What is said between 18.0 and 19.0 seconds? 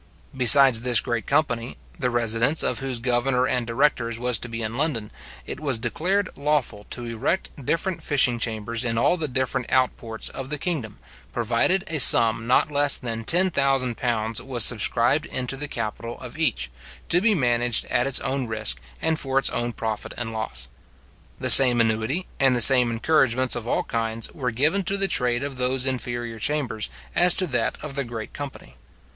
its own risk,